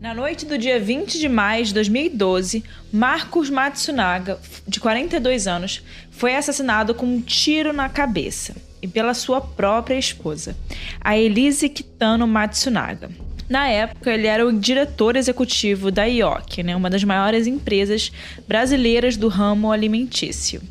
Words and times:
Na 0.00 0.14
noite 0.14 0.46
do 0.46 0.56
dia 0.56 0.80
20 0.80 1.18
de 1.18 1.28
maio 1.28 1.62
de 1.62 1.74
2012, 1.74 2.64
Marcos 2.90 3.50
Matsunaga, 3.50 4.40
de 4.66 4.80
42 4.80 5.46
anos, 5.46 5.84
foi 6.10 6.34
assassinado 6.34 6.94
com 6.94 7.04
um 7.04 7.20
tiro 7.20 7.70
na 7.70 7.86
cabeça 7.86 8.56
e 8.80 8.88
pela 8.88 9.12
sua 9.12 9.42
própria 9.42 9.98
esposa, 9.98 10.56
a 11.02 11.18
Elise 11.18 11.68
Kitano 11.68 12.26
Matsunaga. 12.26 13.10
Na 13.46 13.68
época, 13.68 14.10
ele 14.10 14.26
era 14.26 14.46
o 14.46 14.58
diretor 14.58 15.16
executivo 15.16 15.90
da 15.90 16.04
IOC, 16.04 16.62
né, 16.62 16.74
uma 16.74 16.88
das 16.88 17.04
maiores 17.04 17.46
empresas 17.46 18.10
brasileiras 18.48 19.18
do 19.18 19.28
ramo 19.28 19.70
alimentício. 19.70 20.62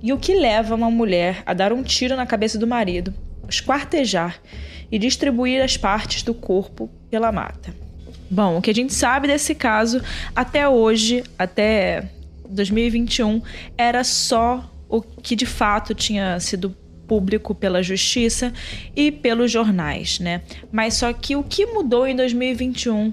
E 0.00 0.12
o 0.12 0.18
que 0.18 0.34
leva 0.34 0.76
uma 0.76 0.88
mulher 0.88 1.42
a 1.44 1.52
dar 1.52 1.72
um 1.72 1.82
tiro 1.82 2.14
na 2.14 2.26
cabeça 2.26 2.56
do 2.56 2.66
marido, 2.66 3.12
esquartejar 3.48 4.40
e 4.88 5.00
distribuir 5.00 5.64
as 5.64 5.76
partes 5.76 6.22
do 6.22 6.32
corpo 6.32 6.88
pela 7.10 7.32
mata? 7.32 7.87
Bom, 8.30 8.58
o 8.58 8.62
que 8.62 8.70
a 8.70 8.74
gente 8.74 8.92
sabe 8.92 9.26
desse 9.26 9.54
caso 9.54 10.02
até 10.34 10.68
hoje, 10.68 11.24
até 11.38 12.10
2021, 12.48 13.42
era 13.76 14.04
só 14.04 14.70
o 14.88 15.02
que 15.02 15.34
de 15.34 15.46
fato 15.46 15.94
tinha 15.94 16.38
sido 16.40 16.74
público 17.06 17.54
pela 17.54 17.82
justiça 17.82 18.52
e 18.94 19.10
pelos 19.10 19.50
jornais, 19.50 20.18
né? 20.18 20.42
Mas 20.70 20.94
só 20.94 21.12
que 21.12 21.34
o 21.34 21.42
que 21.42 21.64
mudou 21.66 22.06
em 22.06 22.14
2021 22.14 23.12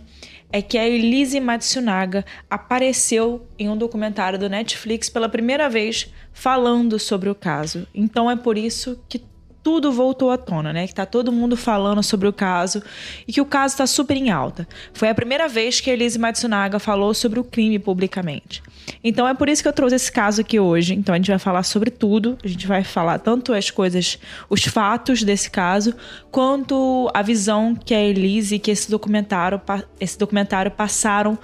é 0.52 0.62
que 0.62 0.78
a 0.78 0.88
Elise 0.88 1.40
Matsunaga 1.40 2.26
apareceu 2.50 3.48
em 3.58 3.70
um 3.70 3.78
documentário 3.78 4.38
do 4.38 4.50
Netflix 4.50 5.10
pela 5.10 5.30
primeira 5.30 5.70
vez 5.70 6.14
falando 6.34 7.00
sobre 7.00 7.30
o 7.30 7.36
caso. 7.36 7.88
Então 7.94 8.30
é 8.30 8.36
por 8.36 8.58
isso 8.58 9.00
que 9.10 9.22
tudo 9.66 9.92
voltou 9.92 10.30
à 10.30 10.38
tona, 10.38 10.72
né? 10.72 10.86
Que 10.86 10.94
tá 10.94 11.08
todo 11.08 11.32
mundo 11.32 11.58
falando 11.58 12.04
sobre 12.04 12.28
o 12.28 12.32
caso 12.32 12.84
e 13.28 13.34
que 13.34 13.42
o 13.42 13.46
caso 13.46 13.74
está 13.74 13.88
super 13.88 14.16
em 14.16 14.30
alta. 14.30 14.68
Foi 14.94 15.10
a 15.10 15.16
primeira 15.16 15.48
vez 15.48 15.82
que 15.82 15.90
Elise 15.90 16.20
Matsunaga 16.20 16.78
falou 16.78 17.16
sobre 17.16 17.40
o 17.40 17.44
crime 17.44 17.80
publicamente. 17.80 18.62
Então 19.04 19.28
é 19.28 19.34
por 19.34 19.50
isso 19.50 19.64
que 19.64 19.68
eu 19.68 19.74
trouxe 19.74 19.96
esse 19.96 20.12
caso 20.12 20.42
aqui 20.42 20.60
hoje. 20.60 20.94
Então 20.94 21.16
a 21.16 21.18
gente 21.18 21.32
vai 21.32 21.40
falar 21.40 21.64
sobre 21.64 21.90
tudo. 21.90 22.38
A 22.44 22.48
gente 22.48 22.68
vai 22.68 22.84
falar 22.84 23.18
tanto 23.18 23.54
as 23.54 23.72
coisas, 23.72 24.20
os 24.48 24.64
fatos 24.66 25.24
desse 25.24 25.50
caso, 25.50 25.96
quanto 26.30 27.10
a 27.12 27.24
visão 27.24 27.74
que 27.74 27.96
a 27.96 28.00
Elise 28.00 28.56
e 28.56 28.60
que 28.60 28.70
esse 28.70 28.92
documentário, 28.92 29.60
esse 30.00 30.16
documentário 30.16 30.70
passaram 30.70 31.40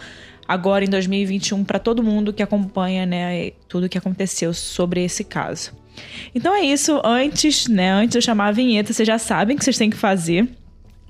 agora 0.48 0.86
em 0.86 0.90
2021 0.90 1.64
para 1.64 1.80
todo 1.80 2.04
mundo 2.04 2.32
que 2.32 2.44
acompanha, 2.44 3.04
né, 3.04 3.50
tudo 3.68 3.90
que 3.90 3.98
aconteceu 3.98 4.54
sobre 4.54 5.04
esse 5.04 5.24
caso. 5.24 5.81
Então 6.34 6.56
é 6.56 6.62
isso. 6.62 7.02
Antes, 7.04 7.68
né? 7.68 7.92
Antes 7.92 8.12
de 8.12 8.18
eu 8.18 8.22
chamar 8.22 8.48
a 8.48 8.52
vinheta, 8.52 8.94
vocês 8.94 9.08
já 9.08 9.18
sabem 9.18 9.56
o 9.56 9.60
que 9.60 9.66
vocês 9.66 9.78
têm 9.78 9.90
que 9.90 9.98
fazer. 9.98 10.48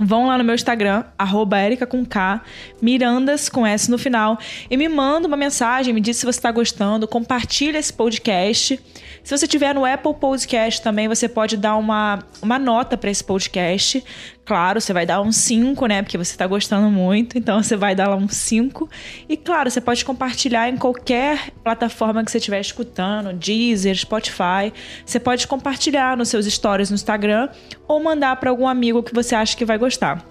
Vão 0.03 0.25
lá 0.25 0.35
no 0.35 0.43
meu 0.43 0.55
Instagram, 0.55 1.03
arroba 1.15 1.57
com 1.87 2.03
K, 2.03 2.41
Mirandas 2.81 3.49
com 3.49 3.67
S 3.67 3.91
no 3.91 3.99
final, 3.99 4.39
e 4.67 4.75
me 4.75 4.89
manda 4.89 5.27
uma 5.27 5.37
mensagem, 5.37 5.93
me 5.93 6.01
diz 6.01 6.17
se 6.17 6.25
você 6.25 6.39
está 6.39 6.51
gostando, 6.51 7.07
compartilha 7.07 7.77
esse 7.77 7.93
podcast. 7.93 8.79
Se 9.23 9.37
você 9.37 9.47
tiver 9.47 9.73
no 9.73 9.85
Apple 9.85 10.13
Podcast 10.15 10.81
também, 10.81 11.07
você 11.07 11.29
pode 11.29 11.55
dar 11.55 11.75
uma, 11.75 12.19
uma 12.41 12.57
nota 12.57 12.97
para 12.97 13.09
esse 13.09 13.23
podcast. 13.23 14.03
Claro, 14.43 14.81
você 14.81 14.91
vai 14.91 15.05
dar 15.05 15.21
um 15.21 15.31
5, 15.31 15.85
né? 15.85 16.01
Porque 16.01 16.17
você 16.17 16.31
está 16.31 16.47
gostando 16.47 16.89
muito, 16.89 17.37
então 17.37 17.61
você 17.61 17.75
vai 17.75 17.95
dar 17.95 18.09
lá 18.09 18.15
um 18.15 18.27
5. 18.27 18.89
E 19.29 19.37
claro, 19.37 19.69
você 19.69 19.79
pode 19.79 20.03
compartilhar 20.03 20.69
em 20.69 20.77
qualquer 20.77 21.51
plataforma 21.63 22.23
que 22.23 22.31
você 22.31 22.39
estiver 22.39 22.59
escutando, 22.59 23.33
Deezer, 23.33 23.95
Spotify. 23.95 24.73
Você 25.05 25.19
pode 25.19 25.47
compartilhar 25.47 26.17
nos 26.17 26.29
seus 26.29 26.45
stories 26.45 26.89
no 26.89 26.95
Instagram 26.95 27.49
ou 27.87 28.01
mandar 28.01 28.35
para 28.37 28.49
algum 28.49 28.67
amigo 28.67 29.03
que 29.03 29.13
você 29.13 29.35
acha 29.35 29.55
que 29.55 29.65
vai 29.65 29.77
gostar. 29.77 30.30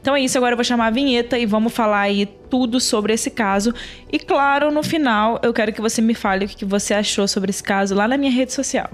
Então 0.00 0.14
é 0.14 0.20
isso, 0.20 0.36
agora 0.36 0.52
eu 0.52 0.56
vou 0.56 0.64
chamar 0.64 0.86
a 0.86 0.90
vinheta 0.90 1.38
e 1.38 1.46
vamos 1.46 1.72
falar 1.72 2.00
aí 2.00 2.26
tudo 2.26 2.80
sobre 2.80 3.12
esse 3.12 3.30
caso. 3.30 3.74
E 4.12 4.18
claro, 4.18 4.70
no 4.70 4.82
final, 4.82 5.38
eu 5.42 5.52
quero 5.52 5.72
que 5.72 5.80
você 5.80 6.00
me 6.00 6.14
fale 6.14 6.44
o 6.44 6.48
que 6.48 6.64
você 6.64 6.94
achou 6.94 7.26
sobre 7.28 7.50
esse 7.50 7.62
caso 7.62 7.94
lá 7.94 8.08
na 8.08 8.16
minha 8.16 8.32
rede 8.32 8.52
social. 8.52 8.90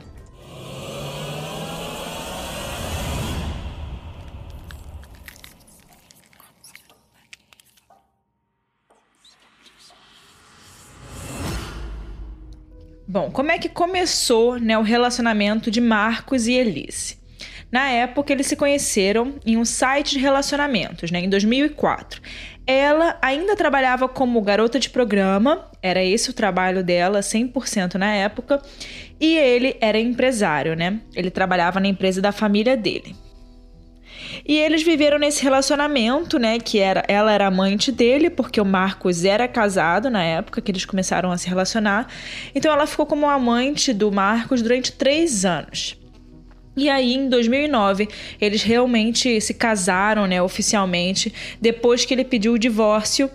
Bom, 13.06 13.30
como 13.30 13.52
é 13.52 13.58
que 13.58 13.68
começou 13.68 14.58
né, 14.58 14.76
o 14.76 14.82
relacionamento 14.82 15.70
de 15.70 15.80
Marcos 15.80 16.48
e 16.48 16.54
Elise? 16.54 17.23
Na 17.74 17.90
época, 17.90 18.32
eles 18.32 18.46
se 18.46 18.54
conheceram 18.54 19.34
em 19.44 19.56
um 19.56 19.64
site 19.64 20.12
de 20.12 20.20
relacionamentos, 20.20 21.10
né, 21.10 21.18
em 21.18 21.28
2004. 21.28 22.22
Ela 22.64 23.18
ainda 23.20 23.56
trabalhava 23.56 24.08
como 24.08 24.40
garota 24.40 24.78
de 24.78 24.88
programa, 24.88 25.68
era 25.82 26.00
esse 26.00 26.30
o 26.30 26.32
trabalho 26.32 26.84
dela, 26.84 27.18
100% 27.18 27.96
na 27.96 28.14
época, 28.14 28.62
e 29.20 29.36
ele 29.36 29.76
era 29.80 29.98
empresário, 29.98 30.76
né? 30.76 31.00
Ele 31.16 31.32
trabalhava 31.32 31.80
na 31.80 31.88
empresa 31.88 32.22
da 32.22 32.30
família 32.30 32.76
dele. 32.76 33.16
E 34.46 34.56
eles 34.56 34.84
viveram 34.84 35.18
nesse 35.18 35.42
relacionamento, 35.42 36.38
né? 36.38 36.60
Que 36.60 36.78
era 36.78 37.02
ela 37.08 37.32
era 37.32 37.48
amante 37.48 37.90
dele, 37.90 38.30
porque 38.30 38.60
o 38.60 38.64
Marcos 38.64 39.24
era 39.24 39.48
casado 39.48 40.08
na 40.08 40.22
época 40.22 40.60
que 40.60 40.70
eles 40.70 40.84
começaram 40.84 41.32
a 41.32 41.36
se 41.36 41.48
relacionar. 41.48 42.06
Então 42.54 42.72
ela 42.72 42.86
ficou 42.86 43.04
como 43.04 43.28
amante 43.28 43.92
do 43.92 44.12
Marcos 44.12 44.62
durante 44.62 44.92
três 44.92 45.44
anos. 45.44 45.96
E 46.76 46.88
aí, 46.88 47.14
em 47.14 47.28
2009, 47.28 48.08
eles 48.40 48.62
realmente 48.62 49.40
se 49.40 49.54
casaram, 49.54 50.26
né, 50.26 50.42
oficialmente, 50.42 51.32
depois 51.60 52.04
que 52.04 52.12
ele 52.12 52.24
pediu 52.24 52.54
o 52.54 52.58
divórcio 52.58 53.30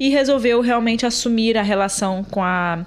e 0.00 0.08
resolveu 0.08 0.62
realmente 0.62 1.04
assumir 1.04 1.58
a 1.58 1.62
relação 1.62 2.24
com 2.24 2.42
a 2.42 2.86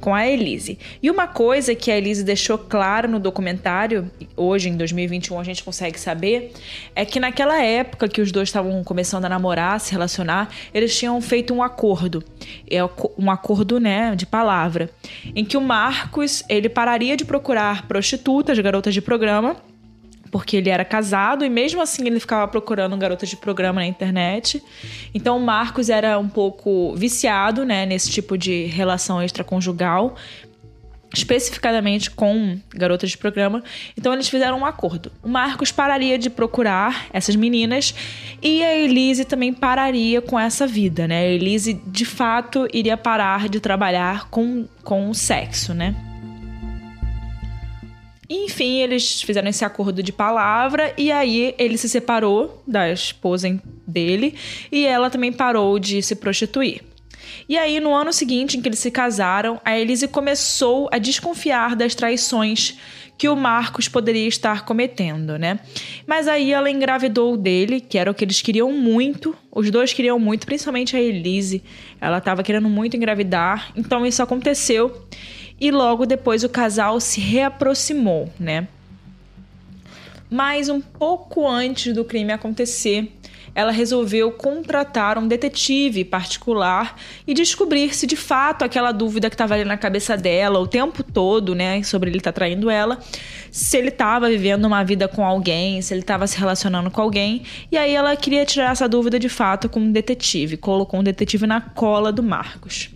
com 0.00 0.14
a 0.14 0.26
Elise. 0.26 0.78
E 1.02 1.10
uma 1.10 1.26
coisa 1.26 1.74
que 1.74 1.90
a 1.90 1.96
Elise 1.96 2.22
deixou 2.22 2.58
claro 2.58 3.08
no 3.08 3.18
documentário, 3.18 4.10
hoje 4.36 4.68
em 4.68 4.76
2021 4.76 5.38
a 5.38 5.44
gente 5.44 5.64
consegue 5.64 5.98
saber, 5.98 6.52
é 6.94 7.04
que 7.04 7.18
naquela 7.18 7.62
época 7.62 8.08
que 8.08 8.20
os 8.20 8.30
dois 8.30 8.48
estavam 8.48 8.84
começando 8.84 9.24
a 9.24 9.28
namorar, 9.28 9.80
se 9.80 9.92
relacionar, 9.92 10.50
eles 10.72 10.96
tinham 10.96 11.20
feito 11.20 11.54
um 11.54 11.62
acordo, 11.62 12.22
é 12.70 12.84
um 13.18 13.30
acordo, 13.30 13.80
né, 13.80 14.14
de 14.14 14.26
palavra, 14.26 14.90
em 15.34 15.44
que 15.44 15.56
o 15.56 15.60
Marcos, 15.60 16.42
ele 16.48 16.68
pararia 16.68 17.16
de 17.16 17.24
procurar 17.24 17.86
prostitutas, 17.88 18.58
garotas 18.58 18.92
de 18.92 19.00
programa, 19.00 19.56
porque 20.34 20.56
ele 20.56 20.68
era 20.68 20.84
casado 20.84 21.44
e 21.44 21.48
mesmo 21.48 21.80
assim 21.80 22.08
ele 22.08 22.18
ficava 22.18 22.48
procurando 22.48 22.96
garotas 22.96 23.28
de 23.28 23.36
programa 23.36 23.80
na 23.80 23.86
internet. 23.86 24.60
Então 25.14 25.36
o 25.36 25.40
Marcos 25.40 25.88
era 25.88 26.18
um 26.18 26.28
pouco 26.28 26.92
viciado, 26.96 27.64
né, 27.64 27.86
nesse 27.86 28.10
tipo 28.10 28.36
de 28.36 28.64
relação 28.64 29.22
extraconjugal, 29.22 30.16
especificadamente 31.14 32.10
com 32.10 32.58
garotas 32.74 33.10
de 33.10 33.16
programa. 33.16 33.62
Então 33.96 34.12
eles 34.12 34.28
fizeram 34.28 34.58
um 34.58 34.66
acordo. 34.66 35.12
O 35.22 35.28
Marcos 35.28 35.70
pararia 35.70 36.18
de 36.18 36.28
procurar 36.28 37.06
essas 37.12 37.36
meninas 37.36 37.94
e 38.42 38.60
a 38.64 38.74
Elise 38.74 39.24
também 39.24 39.52
pararia 39.52 40.20
com 40.20 40.36
essa 40.36 40.66
vida, 40.66 41.06
né? 41.06 41.20
A 41.20 41.28
Elise 41.28 41.74
de 41.86 42.04
fato 42.04 42.66
iria 42.72 42.96
parar 42.96 43.48
de 43.48 43.60
trabalhar 43.60 44.28
com, 44.30 44.66
com 44.82 45.08
o 45.08 45.14
sexo, 45.14 45.72
né? 45.72 45.94
Enfim, 48.28 48.80
eles 48.80 49.22
fizeram 49.22 49.48
esse 49.48 49.64
acordo 49.64 50.02
de 50.02 50.12
palavra 50.12 50.94
e 50.96 51.12
aí 51.12 51.54
ele 51.58 51.76
se 51.76 51.88
separou 51.88 52.62
da 52.66 52.90
esposa 52.90 53.60
dele 53.86 54.34
e 54.72 54.86
ela 54.86 55.10
também 55.10 55.32
parou 55.32 55.78
de 55.78 56.02
se 56.02 56.16
prostituir. 56.16 56.82
E 57.48 57.58
aí, 57.58 57.80
no 57.80 57.94
ano 57.94 58.12
seguinte 58.12 58.56
em 58.56 58.62
que 58.62 58.68
eles 58.68 58.78
se 58.78 58.90
casaram, 58.90 59.60
a 59.64 59.78
Elise 59.78 60.08
começou 60.08 60.88
a 60.92 60.98
desconfiar 60.98 61.76
das 61.76 61.94
traições 61.94 62.78
que 63.16 63.28
o 63.28 63.36
Marcos 63.36 63.88
poderia 63.88 64.26
estar 64.26 64.64
cometendo, 64.64 65.38
né? 65.38 65.60
Mas 66.06 66.26
aí 66.26 66.52
ela 66.52 66.70
engravidou 66.70 67.36
dele, 67.36 67.80
que 67.80 67.96
era 67.96 68.10
o 68.10 68.14
que 68.14 68.24
eles 68.24 68.42
queriam 68.42 68.72
muito. 68.72 69.36
Os 69.52 69.70
dois 69.70 69.92
queriam 69.92 70.18
muito, 70.18 70.46
principalmente 70.46 70.96
a 70.96 71.00
Elise. 71.00 71.62
Ela 72.00 72.18
estava 72.18 72.42
querendo 72.42 72.68
muito 72.68 72.96
engravidar. 72.96 73.70
Então 73.76 74.04
isso 74.04 74.22
aconteceu 74.22 75.06
e 75.60 75.70
logo 75.70 76.06
depois 76.06 76.44
o 76.44 76.48
casal 76.48 77.00
se 77.00 77.20
reaproximou, 77.20 78.32
né? 78.38 78.68
Mas 80.30 80.68
um 80.68 80.80
pouco 80.80 81.46
antes 81.46 81.94
do 81.94 82.04
crime 82.04 82.32
acontecer, 82.32 83.12
ela 83.54 83.70
resolveu 83.70 84.32
contratar 84.32 85.16
um 85.16 85.28
detetive 85.28 86.04
particular 86.04 86.96
e 87.26 87.32
descobrir 87.32 87.94
se 87.94 88.06
de 88.06 88.16
fato 88.16 88.64
aquela 88.64 88.90
dúvida 88.90 89.30
que 89.30 89.34
estava 89.34 89.54
ali 89.54 89.64
na 89.64 89.76
cabeça 89.76 90.16
dela 90.16 90.58
o 90.58 90.66
tempo 90.66 91.02
todo, 91.02 91.54
né, 91.54 91.82
sobre 91.82 92.10
ele 92.10 92.18
estar 92.18 92.32
tá 92.32 92.34
traindo 92.34 92.68
ela, 92.68 92.98
se 93.50 93.76
ele 93.76 93.88
estava 93.88 94.28
vivendo 94.28 94.64
uma 94.64 94.82
vida 94.82 95.06
com 95.06 95.24
alguém, 95.24 95.80
se 95.80 95.94
ele 95.94 96.00
estava 96.00 96.26
se 96.26 96.36
relacionando 96.36 96.90
com 96.90 97.00
alguém. 97.00 97.44
E 97.70 97.78
aí 97.78 97.94
ela 97.94 98.16
queria 98.16 98.44
tirar 98.44 98.72
essa 98.72 98.88
dúvida 98.88 99.18
de 99.18 99.28
fato 99.28 99.68
com 99.68 99.78
um 99.78 99.92
detetive, 99.92 100.56
colocou 100.56 100.98
um 100.98 101.04
detetive 101.04 101.46
na 101.46 101.60
cola 101.60 102.10
do 102.10 102.22
Marcos. 102.22 102.90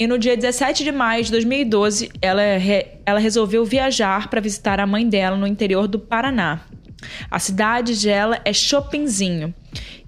E 0.00 0.06
no 0.06 0.18
dia 0.18 0.34
17 0.34 0.82
de 0.82 0.90
maio 0.90 1.22
de 1.22 1.30
2012, 1.30 2.10
ela, 2.22 2.56
re... 2.56 2.86
ela 3.04 3.20
resolveu 3.20 3.66
viajar 3.66 4.30
para 4.30 4.40
visitar 4.40 4.80
a 4.80 4.86
mãe 4.86 5.06
dela 5.06 5.36
no 5.36 5.46
interior 5.46 5.86
do 5.86 5.98
Paraná. 5.98 6.62
A 7.30 7.38
cidade 7.38 8.02
dela 8.02 8.40
é 8.42 8.50
Chopinzinho. 8.50 9.54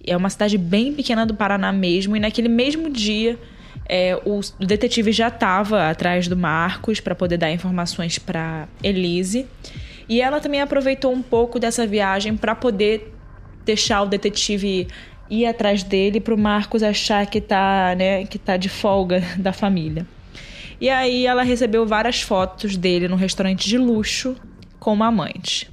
É 0.02 0.16
uma 0.16 0.30
cidade 0.30 0.56
bem 0.56 0.94
pequena 0.94 1.26
do 1.26 1.34
Paraná 1.34 1.70
mesmo, 1.70 2.16
e 2.16 2.20
naquele 2.20 2.48
mesmo 2.48 2.88
dia 2.88 3.38
é, 3.86 4.18
o, 4.24 4.40
o, 4.40 4.66
detetive 4.66 5.12
já 5.12 5.28
estava 5.28 5.90
atrás 5.90 6.26
do 6.26 6.38
Marcos 6.38 6.98
para 6.98 7.14
poder 7.14 7.36
dar 7.36 7.52
informações 7.52 8.18
para 8.18 8.66
Elise. 8.82 9.46
E 10.08 10.22
ela 10.22 10.40
também 10.40 10.62
aproveitou 10.62 11.12
um 11.12 11.20
pouco 11.20 11.58
dessa 11.58 11.86
viagem 11.86 12.34
para 12.34 12.54
poder 12.54 13.12
deixar 13.62 14.00
o 14.00 14.06
detetive 14.06 14.88
ir 15.32 15.46
atrás 15.46 15.82
dele 15.82 16.20
para 16.20 16.34
o 16.34 16.38
Marcos 16.38 16.82
achar 16.82 17.26
que 17.26 17.40
tá, 17.40 17.94
né, 17.96 18.26
que 18.26 18.38
tá 18.38 18.58
de 18.58 18.68
folga 18.68 19.22
da 19.38 19.52
família. 19.52 20.06
E 20.78 20.90
aí 20.90 21.26
ela 21.26 21.42
recebeu 21.42 21.86
várias 21.86 22.20
fotos 22.20 22.76
dele 22.76 23.08
num 23.08 23.16
restaurante 23.16 23.66
de 23.68 23.78
luxo 23.78 24.36
com 24.78 24.92
uma 24.92 25.06
amante. 25.06 25.70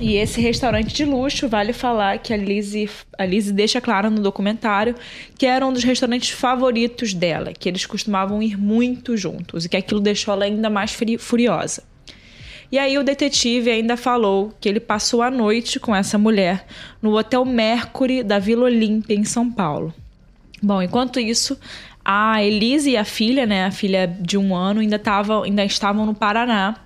E 0.00 0.16
esse 0.16 0.40
restaurante 0.40 0.94
de 0.94 1.04
luxo, 1.04 1.46
vale 1.48 1.74
falar 1.74 2.18
que 2.18 2.32
a 2.32 2.36
Lizzie, 2.36 2.88
a 3.18 3.26
Lizzie 3.26 3.52
deixa 3.52 3.80
claro 3.80 4.08
no 4.08 4.22
documentário 4.22 4.94
que 5.36 5.44
era 5.44 5.66
um 5.66 5.72
dos 5.72 5.84
restaurantes 5.84 6.30
favoritos 6.30 7.12
dela, 7.12 7.52
que 7.52 7.68
eles 7.68 7.84
costumavam 7.84 8.42
ir 8.42 8.56
muito 8.56 9.16
juntos 9.16 9.64
e 9.64 9.68
que 9.68 9.76
aquilo 9.76 10.00
deixou 10.00 10.32
ela 10.32 10.44
ainda 10.44 10.70
mais 10.70 10.96
furiosa. 11.18 11.89
E 12.72 12.78
aí 12.78 12.96
o 12.98 13.02
detetive 13.02 13.70
ainda 13.70 13.96
falou 13.96 14.54
que 14.60 14.68
ele 14.68 14.78
passou 14.78 15.22
a 15.22 15.30
noite 15.30 15.80
com 15.80 15.94
essa 15.94 16.16
mulher 16.16 16.66
no 17.02 17.16
Hotel 17.16 17.44
Mercury 17.44 18.22
da 18.22 18.38
Vila 18.38 18.66
Olímpia, 18.66 19.14
em 19.14 19.24
São 19.24 19.50
Paulo. 19.50 19.92
Bom, 20.62 20.80
enquanto 20.80 21.18
isso, 21.18 21.58
a 22.04 22.42
Elise 22.42 22.90
e 22.90 22.96
a 22.96 23.04
filha, 23.04 23.44
né, 23.44 23.64
a 23.64 23.70
filha 23.70 24.06
de 24.06 24.38
um 24.38 24.54
ano, 24.54 24.80
ainda, 24.80 24.98
tava, 24.98 25.44
ainda 25.44 25.64
estavam 25.64 26.06
no 26.06 26.14
Paraná. 26.14 26.76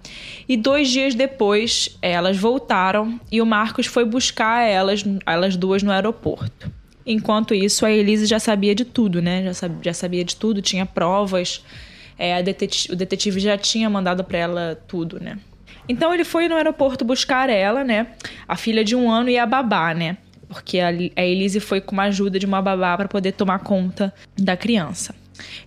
E 0.48 0.56
dois 0.56 0.88
dias 0.88 1.14
depois, 1.14 1.96
elas 2.00 2.36
voltaram 2.36 3.20
e 3.30 3.42
o 3.42 3.46
Marcos 3.46 3.86
foi 3.86 4.04
buscar 4.04 4.62
elas, 4.62 5.04
elas 5.26 5.56
duas 5.56 5.82
no 5.82 5.92
aeroporto. 5.92 6.72
Enquanto 7.06 7.54
isso, 7.54 7.84
a 7.84 7.90
Elise 7.90 8.24
já 8.24 8.38
sabia 8.38 8.74
de 8.74 8.84
tudo, 8.84 9.20
né? 9.20 9.44
Já, 9.44 9.54
sabia, 9.54 9.78
já 9.82 9.92
sabia 9.92 10.24
de 10.24 10.36
tudo, 10.36 10.62
tinha 10.62 10.86
provas. 10.86 11.62
É, 12.16 12.42
detetive, 12.42 12.94
o 12.94 12.96
detetive 12.96 13.40
já 13.40 13.58
tinha 13.58 13.90
mandado 13.90 14.24
para 14.24 14.38
ela 14.38 14.82
tudo, 14.88 15.20
né? 15.20 15.38
Então 15.88 16.12
ele 16.14 16.24
foi 16.24 16.48
no 16.48 16.56
aeroporto 16.56 17.04
buscar 17.04 17.50
ela, 17.50 17.84
né? 17.84 18.08
A 18.48 18.56
filha 18.56 18.84
de 18.84 18.96
um 18.96 19.10
ano 19.10 19.28
e 19.28 19.38
a 19.38 19.44
babá, 19.44 19.92
né? 19.94 20.16
porque 20.54 20.78
a 20.78 20.92
Elise 21.24 21.58
foi 21.58 21.80
com 21.80 21.92
uma 21.92 22.04
ajuda 22.04 22.38
de 22.38 22.46
uma 22.46 22.62
babá 22.62 22.96
para 22.96 23.08
poder 23.08 23.32
tomar 23.32 23.58
conta 23.58 24.14
da 24.38 24.56
criança. 24.56 25.14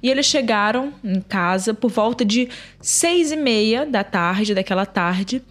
E 0.02 0.10
eles 0.10 0.26
chegaram 0.26 0.94
em 1.04 1.20
casa 1.20 1.74
por 1.74 1.92
volta 1.92 2.24
de 2.24 2.48
seis 2.80 3.32
e 3.34 3.36
meia 3.36 3.86
da 3.86 4.02
tarde, 4.02 4.56
daquela 4.56 4.86
tarde, 4.86 5.42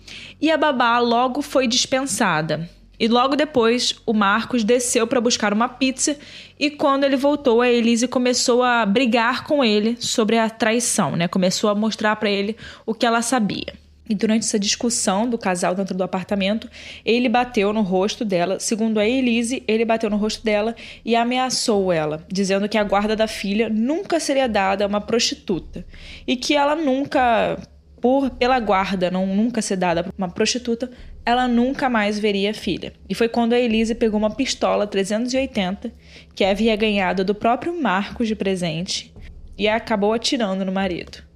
e 0.40 0.50
a 0.50 0.56
babá 0.56 0.98
logo 0.98 1.42
foi 1.42 1.68
dispensada. 1.68 2.68
E 2.98 3.08
logo 3.08 3.36
depois, 3.36 3.94
o 4.06 4.14
Marcos 4.14 4.64
desceu 4.64 5.06
para 5.06 5.20
buscar 5.20 5.52
uma 5.52 5.68
pizza 5.68 6.16
e 6.58 6.70
quando 6.70 7.04
ele 7.04 7.16
voltou, 7.16 7.60
a 7.60 7.68
Elise 7.68 8.08
começou 8.08 8.62
a 8.62 8.86
brigar 8.86 9.44
com 9.44 9.62
ele 9.62 9.98
sobre 10.00 10.38
a 10.38 10.48
traição, 10.48 11.14
né? 11.14 11.28
Começou 11.28 11.68
a 11.68 11.74
mostrar 11.74 12.16
para 12.16 12.30
ele 12.30 12.56
o 12.86 12.94
que 12.94 13.04
ela 13.04 13.20
sabia. 13.20 13.74
E 14.08 14.14
durante 14.14 14.44
essa 14.44 14.58
discussão 14.58 15.28
do 15.28 15.36
casal 15.36 15.74
dentro 15.74 15.96
do 15.96 16.04
apartamento, 16.04 16.70
ele 17.04 17.28
bateu 17.28 17.72
no 17.72 17.82
rosto 17.82 18.24
dela. 18.24 18.60
Segundo 18.60 18.98
a 18.98 19.06
Elise, 19.06 19.62
ele 19.66 19.84
bateu 19.84 20.08
no 20.08 20.16
rosto 20.16 20.44
dela 20.44 20.74
e 21.04 21.16
ameaçou 21.16 21.92
ela, 21.92 22.24
dizendo 22.28 22.68
que 22.68 22.78
a 22.78 22.84
guarda 22.84 23.16
da 23.16 23.26
filha 23.26 23.68
nunca 23.68 24.20
seria 24.20 24.48
dada 24.48 24.84
a 24.84 24.88
uma 24.88 25.00
prostituta 25.00 25.84
e 26.26 26.36
que 26.36 26.54
ela 26.54 26.76
nunca, 26.76 27.58
por 28.00 28.30
pela 28.30 28.60
guarda 28.60 29.10
não 29.10 29.26
nunca 29.26 29.60
ser 29.60 29.76
dada 29.76 30.04
para 30.04 30.12
uma 30.16 30.28
prostituta, 30.28 30.90
ela 31.24 31.48
nunca 31.48 31.88
mais 31.88 32.18
veria 32.18 32.52
a 32.52 32.54
filha. 32.54 32.92
E 33.08 33.14
foi 33.14 33.28
quando 33.28 33.52
a 33.52 33.58
Elise 33.58 33.96
pegou 33.96 34.18
uma 34.18 34.30
pistola 34.30 34.86
380 34.86 35.92
que 36.32 36.44
havia 36.44 36.76
ganhado 36.76 37.24
do 37.24 37.34
próprio 37.34 37.80
Marcos 37.82 38.28
de 38.28 38.36
presente 38.36 39.12
e 39.58 39.66
acabou 39.66 40.12
atirando 40.12 40.64
no 40.64 40.70
marido. 40.70 41.26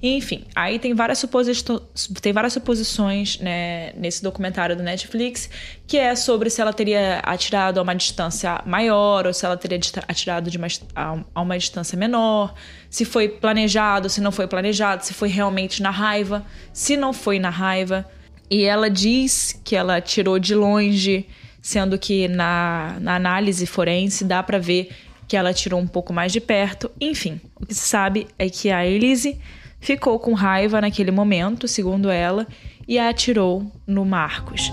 Enfim, 0.00 0.44
aí 0.54 0.78
tem 0.78 0.94
várias, 0.94 1.24
tem 2.22 2.32
várias 2.32 2.52
suposições 2.52 3.38
né, 3.40 3.92
nesse 3.96 4.22
documentário 4.22 4.76
do 4.76 4.82
Netflix, 4.82 5.50
que 5.88 5.96
é 5.96 6.14
sobre 6.14 6.48
se 6.50 6.60
ela 6.60 6.72
teria 6.72 7.18
atirado 7.18 7.80
a 7.80 7.82
uma 7.82 7.96
distância 7.96 8.62
maior 8.64 9.26
ou 9.26 9.34
se 9.34 9.44
ela 9.44 9.56
teria 9.56 9.80
atirado 10.06 10.50
de 10.50 10.56
uma, 10.56 10.68
a 11.34 11.42
uma 11.42 11.58
distância 11.58 11.98
menor, 11.98 12.54
se 12.88 13.04
foi 13.04 13.28
planejado, 13.28 14.08
se 14.08 14.20
não 14.20 14.30
foi 14.30 14.46
planejado, 14.46 15.04
se 15.04 15.12
foi 15.12 15.28
realmente 15.28 15.82
na 15.82 15.90
raiva, 15.90 16.46
se 16.72 16.96
não 16.96 17.12
foi 17.12 17.40
na 17.40 17.50
raiva. 17.50 18.06
E 18.48 18.62
ela 18.62 18.88
diz 18.88 19.60
que 19.64 19.74
ela 19.74 19.96
atirou 19.96 20.38
de 20.38 20.54
longe, 20.54 21.26
sendo 21.60 21.98
que 21.98 22.28
na, 22.28 22.96
na 23.00 23.16
análise 23.16 23.66
forense 23.66 24.24
dá 24.24 24.44
para 24.44 24.60
ver 24.60 24.90
que 25.26 25.36
ela 25.36 25.52
tirou 25.52 25.80
um 25.80 25.88
pouco 25.88 26.12
mais 26.12 26.32
de 26.32 26.40
perto. 26.40 26.88
Enfim, 27.00 27.40
o 27.56 27.66
que 27.66 27.74
se 27.74 27.86
sabe 27.86 28.28
é 28.38 28.48
que 28.48 28.70
a 28.70 28.86
Elise 28.86 29.38
ficou 29.80 30.18
com 30.18 30.32
raiva 30.34 30.80
naquele 30.80 31.10
momento, 31.10 31.68
segundo 31.68 32.10
ela, 32.10 32.46
e 32.86 32.98
a 32.98 33.08
atirou 33.08 33.70
no 33.86 34.04
Marcos. 34.04 34.72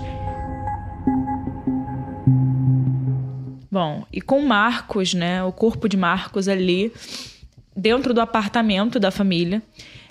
Bom, 3.70 4.06
e 4.12 4.20
com 4.20 4.40
Marcos, 4.40 5.12
né, 5.12 5.42
o 5.44 5.52
corpo 5.52 5.88
de 5.88 5.96
Marcos 5.96 6.48
ali 6.48 6.92
dentro 7.76 8.14
do 8.14 8.20
apartamento 8.20 8.98
da 8.98 9.10
família, 9.10 9.62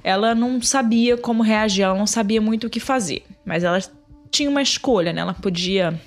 ela 0.03 0.35
não 0.35 0.61
sabia 0.61 1.17
como 1.17 1.41
reagir, 1.41 1.83
ela 1.83 1.97
não 1.97 2.05
sabia 2.05 2.39
muito 2.39 2.67
o 2.67 2.69
que 2.69 2.79
fazer, 2.79 3.23
mas 3.43 3.63
ela 3.63 3.79
tinha 4.29 4.49
uma 4.49 4.61
escolha, 4.61 5.11
né? 5.11 5.21
Ela 5.21 5.33
podia 5.33 5.99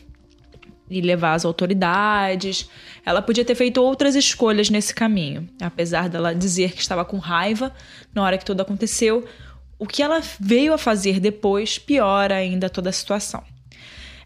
e 0.91 1.01
levar 1.01 1.35
as 1.35 1.45
autoridades. 1.45 2.69
Ela 3.05 3.23
podia 3.23 3.45
ter 3.45 3.55
feito 3.55 3.83
outras 3.83 4.15
escolhas 4.15 4.71
nesse 4.71 4.95
caminho, 4.95 5.49
apesar 5.61 6.09
dela 6.09 6.35
dizer 6.35 6.73
que 6.73 6.81
estava 6.81 7.05
com 7.05 7.19
raiva 7.19 7.73
na 8.15 8.23
hora 8.23 8.39
que 8.39 8.45
tudo 8.45 8.61
aconteceu. 8.61 9.27
O 9.79 9.87
que 9.87 10.03
ela 10.03 10.21
veio 10.41 10.73
a 10.73 10.79
fazer 10.79 11.21
depois 11.21 11.79
piora 11.79 12.35
ainda 12.35 12.69
toda 12.69 12.91
a 12.91 12.93
situação. 12.93 13.43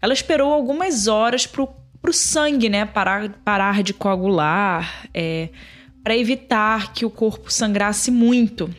Ela 0.01 0.13
esperou 0.13 0.51
algumas 0.51 1.07
horas 1.07 1.45
para 1.45 1.63
o 1.63 2.13
sangue 2.13 2.69
né, 2.69 2.85
parar, 2.85 3.29
parar 3.45 3.83
de 3.83 3.93
coagular, 3.93 5.07
é, 5.13 5.49
para 6.03 6.17
evitar 6.17 6.91
que 6.91 7.05
o 7.05 7.09
corpo 7.09 7.51
sangrasse 7.51 8.11
muito. 8.11 8.69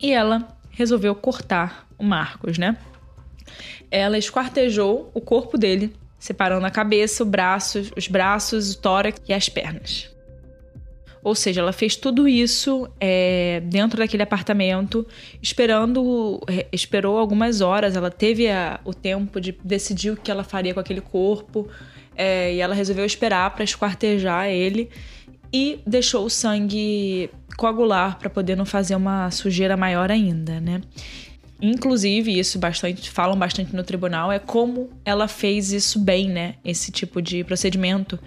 E 0.00 0.12
ela 0.12 0.46
resolveu 0.70 1.14
cortar 1.14 1.88
o 1.98 2.04
Marcos, 2.04 2.56
né? 2.56 2.76
Ela 3.90 4.16
esquartejou 4.16 5.10
o 5.12 5.20
corpo 5.20 5.58
dele 5.58 5.92
separando 6.18 6.66
a 6.66 6.70
cabeça, 6.70 7.22
o 7.22 7.26
braço, 7.26 7.90
os 7.96 8.08
braços, 8.08 8.72
o 8.72 8.78
tórax 8.78 9.20
e 9.28 9.32
as 9.32 9.48
pernas. 9.48 10.10
Ou 11.22 11.34
seja, 11.34 11.60
ela 11.60 11.72
fez 11.72 11.96
tudo 11.96 12.28
isso 12.28 12.88
é, 13.00 13.60
dentro 13.66 13.98
daquele 13.98 14.22
apartamento, 14.22 15.06
esperando, 15.42 16.40
é, 16.48 16.66
esperou 16.72 17.18
algumas 17.18 17.60
horas. 17.60 17.96
Ela 17.96 18.10
teve 18.10 18.48
a, 18.48 18.80
o 18.84 18.94
tempo 18.94 19.40
de 19.40 19.52
decidir 19.62 20.10
o 20.10 20.16
que 20.16 20.30
ela 20.30 20.44
faria 20.44 20.72
com 20.72 20.80
aquele 20.80 21.00
corpo 21.00 21.68
é, 22.16 22.54
e 22.54 22.60
ela 22.60 22.74
resolveu 22.74 23.04
esperar 23.04 23.50
para 23.54 23.64
esquartejar 23.64 24.46
ele 24.46 24.88
e 25.52 25.80
deixou 25.86 26.24
o 26.24 26.30
sangue 26.30 27.30
coagular 27.56 28.18
para 28.18 28.30
poder 28.30 28.56
não 28.56 28.64
fazer 28.64 28.94
uma 28.94 29.30
sujeira 29.30 29.76
maior 29.76 30.10
ainda, 30.10 30.60
né? 30.60 30.80
Inclusive, 31.60 32.38
isso 32.38 32.56
bastante 32.56 33.10
falam 33.10 33.36
bastante 33.36 33.74
no 33.74 33.82
tribunal 33.82 34.30
é 34.30 34.38
como 34.38 34.90
ela 35.04 35.26
fez 35.26 35.72
isso 35.72 35.98
bem, 35.98 36.28
né? 36.28 36.54
Esse 36.64 36.92
tipo 36.92 37.20
de 37.20 37.42
procedimento. 37.42 38.18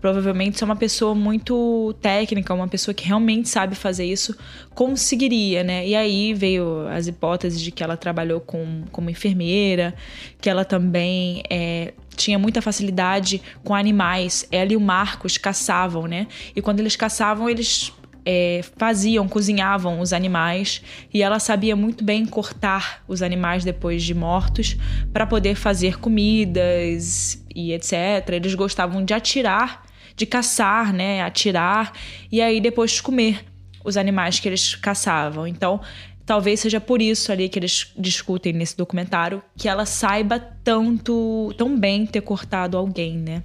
Provavelmente 0.00 0.56
se 0.56 0.62
é 0.62 0.66
uma 0.66 0.76
pessoa 0.76 1.12
muito 1.12 1.92
técnica, 2.00 2.54
uma 2.54 2.68
pessoa 2.68 2.94
que 2.94 3.04
realmente 3.04 3.48
sabe 3.48 3.74
fazer 3.74 4.04
isso, 4.04 4.36
conseguiria, 4.72 5.64
né? 5.64 5.84
E 5.84 5.96
aí 5.96 6.32
veio 6.32 6.86
as 6.86 7.08
hipóteses 7.08 7.60
de 7.60 7.72
que 7.72 7.82
ela 7.82 7.96
trabalhou 7.96 8.40
com, 8.40 8.84
como 8.92 9.10
enfermeira, 9.10 9.92
que 10.40 10.48
ela 10.48 10.64
também 10.64 11.42
é, 11.50 11.92
tinha 12.14 12.38
muita 12.38 12.62
facilidade 12.62 13.42
com 13.64 13.74
animais. 13.74 14.46
Ela 14.52 14.74
e 14.74 14.76
o 14.76 14.80
Marcos 14.80 15.36
caçavam, 15.36 16.06
né? 16.06 16.28
E 16.54 16.62
quando 16.62 16.78
eles 16.78 16.94
caçavam, 16.94 17.48
eles 17.48 17.92
é, 18.28 18.60
faziam, 18.76 19.28
cozinhavam 19.28 20.00
os 20.00 20.12
animais 20.12 20.82
e 21.14 21.22
ela 21.22 21.38
sabia 21.38 21.76
muito 21.76 22.02
bem 22.02 22.26
cortar 22.26 23.04
os 23.06 23.22
animais 23.22 23.64
depois 23.64 24.02
de 24.02 24.12
mortos 24.12 24.76
para 25.12 25.24
poder 25.24 25.54
fazer 25.54 26.00
comidas 26.00 27.40
e 27.54 27.72
etc. 27.72 27.92
Eles 28.32 28.56
gostavam 28.56 29.04
de 29.04 29.14
atirar, 29.14 29.86
de 30.16 30.26
caçar, 30.26 30.92
né? 30.92 31.22
Atirar 31.22 31.92
e 32.30 32.42
aí 32.42 32.60
depois 32.60 33.00
comer 33.00 33.44
os 33.84 33.96
animais 33.96 34.40
que 34.40 34.48
eles 34.48 34.74
caçavam. 34.74 35.46
Então, 35.46 35.80
talvez 36.26 36.58
seja 36.58 36.80
por 36.80 37.00
isso 37.00 37.30
ali 37.30 37.48
que 37.48 37.60
eles 37.60 37.92
discutem 37.96 38.52
nesse 38.52 38.76
documentário 38.76 39.40
que 39.56 39.68
ela 39.68 39.86
saiba 39.86 40.40
tanto, 40.40 41.54
tão 41.56 41.78
bem 41.78 42.04
ter 42.04 42.22
cortado 42.22 42.76
alguém, 42.76 43.16
né? 43.16 43.44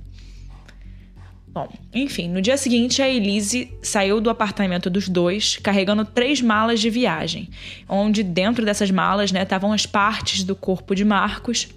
Bom, 1.53 1.67
enfim, 1.93 2.29
no 2.29 2.41
dia 2.41 2.55
seguinte 2.55 3.01
a 3.01 3.09
Elise 3.09 3.73
saiu 3.81 4.21
do 4.21 4.29
apartamento 4.29 4.89
dos 4.89 5.09
dois 5.09 5.57
carregando 5.57 6.05
três 6.05 6.41
malas 6.41 6.79
de 6.79 6.89
viagem, 6.89 7.49
onde 7.89 8.23
dentro 8.23 8.63
dessas 8.63 8.89
malas 8.89 9.33
estavam 9.33 9.71
né, 9.71 9.75
as 9.75 9.85
partes 9.85 10.45
do 10.45 10.55
corpo 10.55 10.95
de 10.95 11.03
Marcos 11.03 11.67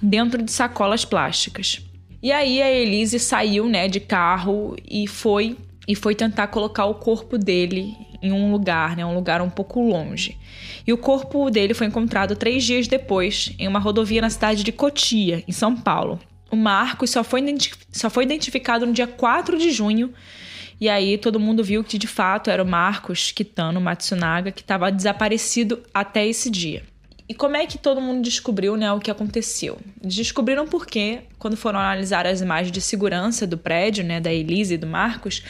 dentro 0.00 0.40
de 0.40 0.52
sacolas 0.52 1.04
plásticas. 1.04 1.80
E 2.22 2.30
aí 2.30 2.62
a 2.62 2.70
Elise 2.70 3.18
saiu, 3.18 3.68
né, 3.68 3.88
de 3.88 3.98
carro 3.98 4.76
e 4.88 5.08
foi 5.08 5.56
e 5.86 5.94
foi 5.94 6.14
tentar 6.14 6.48
colocar 6.48 6.84
o 6.84 6.94
corpo 6.94 7.38
dele 7.38 7.96
em 8.22 8.30
um 8.30 8.52
lugar, 8.52 8.96
né, 8.96 9.04
um 9.04 9.14
lugar 9.14 9.40
um 9.40 9.50
pouco 9.50 9.80
longe. 9.80 10.36
E 10.86 10.92
o 10.92 10.98
corpo 10.98 11.50
dele 11.50 11.74
foi 11.74 11.86
encontrado 11.86 12.36
três 12.36 12.62
dias 12.62 12.86
depois 12.86 13.52
em 13.58 13.66
uma 13.66 13.78
rodovia 13.80 14.20
na 14.20 14.30
cidade 14.30 14.62
de 14.62 14.70
Cotia, 14.70 15.42
em 15.48 15.52
São 15.52 15.74
Paulo. 15.74 16.20
O 16.50 16.56
Marcos 16.56 17.10
só 17.10 17.22
foi, 17.22 17.44
só 17.92 18.08
foi 18.08 18.24
identificado 18.24 18.86
no 18.86 18.92
dia 18.92 19.06
4 19.06 19.58
de 19.58 19.70
junho 19.70 20.12
e 20.80 20.88
aí 20.88 21.18
todo 21.18 21.40
mundo 21.40 21.62
viu 21.62 21.82
que 21.82 21.98
de 21.98 22.06
fato 22.06 22.50
era 22.50 22.62
o 22.62 22.66
Marcos 22.66 23.32
Kitano 23.32 23.80
Matsunaga 23.80 24.52
que 24.52 24.62
estava 24.62 24.90
desaparecido 24.90 25.82
até 25.92 26.26
esse 26.26 26.50
dia. 26.50 26.84
E 27.28 27.34
como 27.34 27.56
é 27.56 27.66
que 27.66 27.76
todo 27.76 28.00
mundo 28.00 28.22
descobriu 28.22 28.74
né, 28.74 28.90
o 28.90 28.98
que 28.98 29.10
aconteceu? 29.10 29.78
Descobriram 30.02 30.66
porque, 30.66 31.20
quando 31.38 31.58
foram 31.58 31.78
analisar 31.78 32.26
as 32.26 32.40
imagens 32.40 32.72
de 32.72 32.80
segurança 32.80 33.46
do 33.46 33.58
prédio, 33.58 34.02
né, 34.02 34.18
da 34.18 34.32
Elise 34.32 34.74
e 34.74 34.78
do 34.78 34.86
Marcos, 34.86 35.42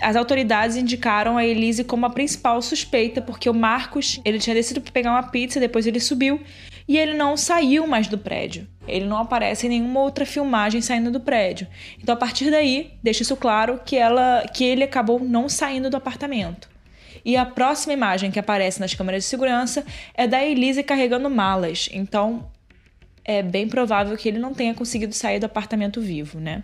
as 0.00 0.14
autoridades 0.14 0.76
indicaram 0.76 1.36
a 1.36 1.44
Elise 1.44 1.82
como 1.82 2.06
a 2.06 2.10
principal 2.10 2.62
suspeita, 2.62 3.20
porque 3.20 3.50
o 3.50 3.54
Marcos 3.54 4.20
ele 4.24 4.38
tinha 4.38 4.54
descido 4.54 4.80
para 4.80 4.92
pegar 4.92 5.10
uma 5.10 5.24
pizza, 5.24 5.58
depois 5.58 5.88
ele 5.88 5.98
subiu 5.98 6.40
e 6.86 6.96
ele 6.96 7.14
não 7.14 7.36
saiu 7.36 7.84
mais 7.84 8.06
do 8.06 8.16
prédio. 8.16 8.68
Ele 8.86 9.06
não 9.06 9.18
aparece 9.18 9.66
em 9.66 9.70
nenhuma 9.70 10.00
outra 10.00 10.24
filmagem 10.24 10.80
saindo 10.80 11.10
do 11.10 11.18
prédio. 11.18 11.66
Então, 12.00 12.14
a 12.14 12.18
partir 12.18 12.48
daí, 12.48 12.92
deixa 13.02 13.22
isso 13.22 13.36
claro 13.36 13.80
que, 13.84 13.96
ela, 13.96 14.44
que 14.54 14.62
ele 14.62 14.84
acabou 14.84 15.18
não 15.18 15.48
saindo 15.48 15.90
do 15.90 15.96
apartamento. 15.96 16.73
E 17.24 17.36
a 17.36 17.46
próxima 17.46 17.92
imagem 17.92 18.30
que 18.30 18.38
aparece 18.38 18.80
nas 18.80 18.94
câmeras 18.94 19.22
de 19.24 19.28
segurança 19.28 19.84
é 20.14 20.26
da 20.26 20.44
Elise 20.44 20.82
carregando 20.82 21.30
malas. 21.30 21.88
Então, 21.92 22.50
é 23.24 23.42
bem 23.42 23.66
provável 23.66 24.16
que 24.16 24.28
ele 24.28 24.38
não 24.38 24.52
tenha 24.52 24.74
conseguido 24.74 25.14
sair 25.14 25.38
do 25.38 25.46
apartamento 25.46 26.00
vivo, 26.00 26.38
né? 26.38 26.62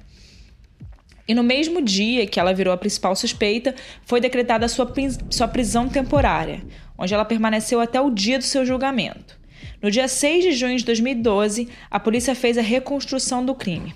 E 1.27 1.35
no 1.35 1.43
mesmo 1.43 1.81
dia 1.81 2.27
que 2.27 2.41
ela 2.41 2.53
virou 2.53 2.75
a 2.75 2.77
principal 2.77 3.15
suspeita, 3.15 3.75
foi 4.05 4.21
decretada 4.21 4.67
sua, 4.69 4.93
sua 5.31 5.49
prisão 5.49 5.89
temporária, 5.89 6.63
onde 6.99 7.15
ela 7.15 7.25
permaneceu 7.25 7.81
até 7.81 8.01
o 8.01 8.11
dia 8.11 8.37
do 8.37 8.45
seu 8.45 8.67
julgamento. 8.67 9.39
No 9.81 9.91
dia 9.91 10.09
6 10.09 10.45
de 10.45 10.53
junho 10.53 10.77
de 10.77 10.85
2012, 10.85 11.69
a 11.91 12.01
polícia 12.01 12.35
fez 12.35 12.59
a 12.59 12.63
reconstrução 12.63 13.45
do 13.45 13.55
crime. 13.55 13.95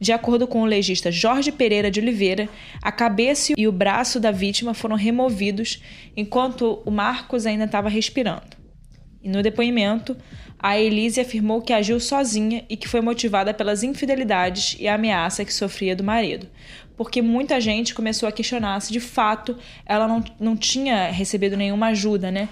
De 0.00 0.12
acordo 0.12 0.46
com 0.46 0.62
o 0.62 0.66
legista 0.66 1.10
Jorge 1.10 1.52
Pereira 1.52 1.90
de 1.90 2.00
Oliveira, 2.00 2.48
a 2.82 2.92
cabeça 2.92 3.52
e 3.56 3.66
o 3.66 3.72
braço 3.72 4.18
da 4.20 4.30
vítima 4.30 4.74
foram 4.74 4.96
removidos 4.96 5.82
enquanto 6.16 6.82
o 6.84 6.90
Marcos 6.90 7.46
ainda 7.46 7.64
estava 7.64 7.88
respirando. 7.88 8.64
E 9.22 9.28
no 9.28 9.42
depoimento, 9.42 10.16
a 10.58 10.78
Elise 10.78 11.20
afirmou 11.20 11.62
que 11.62 11.72
agiu 11.72 11.98
sozinha 11.98 12.64
e 12.68 12.76
que 12.76 12.88
foi 12.88 13.00
motivada 13.00 13.52
pelas 13.52 13.82
infidelidades 13.82 14.76
e 14.78 14.86
a 14.86 14.94
ameaça 14.94 15.44
que 15.44 15.52
sofria 15.52 15.96
do 15.96 16.04
marido, 16.04 16.46
porque 16.96 17.20
muita 17.20 17.60
gente 17.60 17.94
começou 17.94 18.28
a 18.28 18.32
questionar 18.32 18.80
se 18.80 18.92
de 18.92 19.00
fato 19.00 19.56
ela 19.84 20.06
não, 20.06 20.22
não 20.38 20.56
tinha 20.56 21.10
recebido 21.10 21.56
nenhuma 21.56 21.88
ajuda, 21.88 22.30
né? 22.30 22.48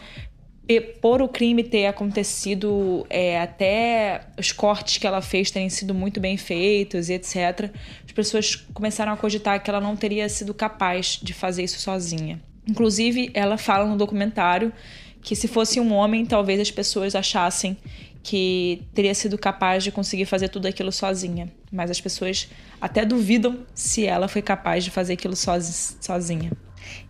Por 1.00 1.20
o 1.20 1.28
crime 1.28 1.64
ter 1.64 1.86
acontecido, 1.86 3.04
é, 3.10 3.40
até 3.40 4.22
os 4.38 4.52
cortes 4.52 4.98
que 4.98 5.06
ela 5.06 5.20
fez 5.20 5.50
terem 5.50 5.68
sido 5.68 5.92
muito 5.92 6.20
bem 6.20 6.36
feitos 6.36 7.08
e 7.08 7.14
etc., 7.14 7.70
as 8.04 8.12
pessoas 8.12 8.56
começaram 8.72 9.12
a 9.12 9.16
cogitar 9.16 9.62
que 9.62 9.68
ela 9.68 9.80
não 9.80 9.96
teria 9.96 10.28
sido 10.28 10.54
capaz 10.54 11.18
de 11.22 11.32
fazer 11.32 11.64
isso 11.64 11.80
sozinha. 11.80 12.40
Inclusive, 12.66 13.30
ela 13.34 13.58
fala 13.58 13.86
no 13.86 13.96
documentário 13.96 14.72
que 15.20 15.34
se 15.36 15.48
fosse 15.48 15.80
um 15.80 15.92
homem, 15.92 16.24
talvez 16.24 16.60
as 16.60 16.70
pessoas 16.70 17.14
achassem 17.14 17.76
que 18.22 18.82
teria 18.94 19.14
sido 19.14 19.36
capaz 19.36 19.82
de 19.82 19.90
conseguir 19.90 20.26
fazer 20.26 20.48
tudo 20.48 20.66
aquilo 20.66 20.92
sozinha. 20.92 21.48
Mas 21.72 21.90
as 21.90 22.00
pessoas 22.00 22.48
até 22.80 23.04
duvidam 23.04 23.60
se 23.74 24.06
ela 24.06 24.28
foi 24.28 24.42
capaz 24.42 24.84
de 24.84 24.90
fazer 24.90 25.14
aquilo 25.14 25.34
sozinha. 25.36 26.52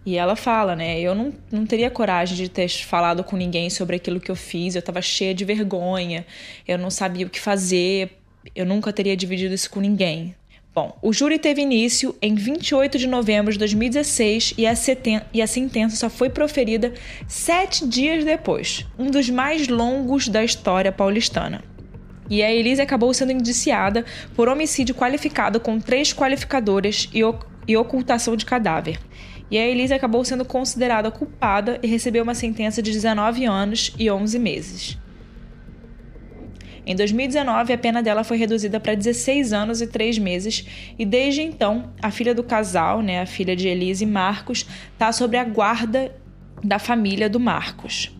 E 0.04 0.16
ela 0.16 0.34
fala, 0.36 0.74
né? 0.74 1.00
Eu 1.00 1.14
não, 1.14 1.32
não 1.50 1.66
teria 1.66 1.90
coragem 1.90 2.36
de 2.36 2.48
ter 2.48 2.68
falado 2.68 3.22
com 3.22 3.36
ninguém 3.36 3.70
sobre 3.70 3.96
aquilo 3.96 4.20
que 4.20 4.30
eu 4.30 4.36
fiz. 4.36 4.74
Eu 4.74 4.80
estava 4.80 5.00
cheia 5.00 5.34
de 5.34 5.44
vergonha, 5.44 6.26
eu 6.66 6.78
não 6.78 6.90
sabia 6.90 7.26
o 7.26 7.30
que 7.30 7.40
fazer, 7.40 8.18
eu 8.54 8.66
nunca 8.66 8.92
teria 8.92 9.16
dividido 9.16 9.54
isso 9.54 9.70
com 9.70 9.80
ninguém. 9.80 10.34
Bom, 10.74 10.96
o 11.02 11.12
júri 11.12 11.38
teve 11.38 11.60
início 11.60 12.16
em 12.22 12.34
28 12.34 12.96
de 12.96 13.06
novembro 13.06 13.52
de 13.52 13.58
2016 13.58 14.54
e 14.56 14.66
a, 14.66 14.72
e 15.34 15.42
a 15.42 15.46
sentença 15.46 15.96
só 15.96 16.08
foi 16.08 16.30
proferida 16.30 16.94
sete 17.28 17.86
dias 17.86 18.24
depois, 18.24 18.86
um 18.98 19.10
dos 19.10 19.28
mais 19.28 19.68
longos 19.68 20.28
da 20.28 20.42
história 20.42 20.90
paulistana. 20.90 21.62
E 22.30 22.42
a 22.42 22.50
Elise 22.50 22.80
acabou 22.80 23.12
sendo 23.12 23.32
indiciada 23.32 24.06
por 24.34 24.48
homicídio 24.48 24.94
qualificado 24.94 25.60
com 25.60 25.78
três 25.78 26.14
qualificadoras 26.14 27.06
e, 27.12 27.20
e 27.68 27.76
ocultação 27.76 28.34
de 28.34 28.46
cadáver. 28.46 28.98
E 29.52 29.58
a 29.58 29.68
Elise 29.68 29.92
acabou 29.92 30.24
sendo 30.24 30.46
considerada 30.46 31.10
culpada 31.10 31.78
e 31.82 31.86
recebeu 31.86 32.22
uma 32.22 32.34
sentença 32.34 32.80
de 32.80 32.90
19 32.90 33.44
anos 33.44 33.92
e 33.98 34.10
11 34.10 34.38
meses. 34.38 34.98
Em 36.86 36.96
2019, 36.96 37.74
a 37.74 37.76
pena 37.76 38.02
dela 38.02 38.24
foi 38.24 38.38
reduzida 38.38 38.80
para 38.80 38.94
16 38.94 39.52
anos 39.52 39.82
e 39.82 39.86
3 39.86 40.18
meses, 40.18 40.66
e 40.98 41.04
desde 41.04 41.42
então, 41.42 41.92
a 42.00 42.10
filha 42.10 42.34
do 42.34 42.42
casal, 42.42 43.02
né, 43.02 43.20
a 43.20 43.26
filha 43.26 43.54
de 43.54 43.68
Elise 43.68 44.06
Marcos, 44.06 44.66
está 44.94 45.12
sob 45.12 45.36
a 45.36 45.44
guarda 45.44 46.16
da 46.64 46.78
família 46.78 47.28
do 47.28 47.38
Marcos. 47.38 48.10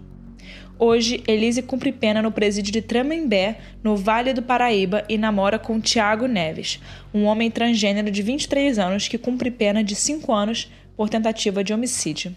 Hoje, 0.78 1.22
Elise 1.26 1.62
cumpre 1.62 1.92
pena 1.92 2.20
no 2.20 2.30
presídio 2.30 2.72
de 2.72 2.82
Tremembé, 2.82 3.58
no 3.82 3.96
Vale 3.96 4.34
do 4.34 4.42
Paraíba, 4.42 5.02
e 5.08 5.16
namora 5.16 5.58
com 5.58 5.80
Tiago 5.80 6.26
Neves, 6.26 6.78
um 7.14 7.24
homem 7.24 7.50
transgênero 7.50 8.10
de 8.10 8.20
23 8.20 8.78
anos 8.78 9.08
que 9.08 9.16
cumpre 9.16 9.50
pena 9.50 9.82
de 9.82 9.94
5 9.94 10.30
anos 10.30 10.70
por 10.96 11.08
tentativa 11.08 11.62
de 11.62 11.72
homicídio. 11.72 12.34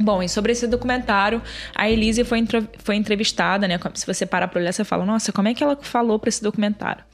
Bom, 0.00 0.22
e 0.22 0.28
sobre 0.28 0.52
esse 0.52 0.66
documentário, 0.66 1.40
a 1.74 1.88
Elise 1.88 2.24
foi, 2.24 2.44
foi 2.78 2.96
entrevistada, 2.96 3.68
né? 3.68 3.78
Se 3.94 4.06
você 4.06 4.26
parar 4.26 4.48
pra 4.48 4.60
olhar, 4.60 4.72
você 4.72 4.84
fala, 4.84 5.06
nossa, 5.06 5.32
como 5.32 5.46
é 5.46 5.54
que 5.54 5.62
ela 5.62 5.78
falou 5.80 6.18
para 6.18 6.28
esse 6.28 6.42
documentário? 6.42 7.04